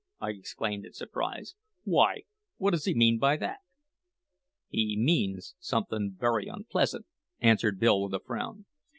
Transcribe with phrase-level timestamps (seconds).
[0.19, 1.53] I exclaimed in surprise.
[1.83, 2.23] "Why,
[2.57, 3.59] what does he mean by that?"
[4.67, 7.05] "He means somethin' very unpleasant,"
[7.39, 8.65] answered Bill with a frown.